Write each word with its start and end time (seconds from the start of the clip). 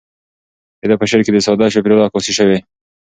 د 0.79 0.81
ده 0.89 0.95
په 1.01 1.05
شعر 1.09 1.21
کې 1.25 1.31
د 1.33 1.37
ساده 1.45 1.65
چاپیریال 1.73 2.05
عکاسي 2.05 2.31
شوې. 2.39 2.57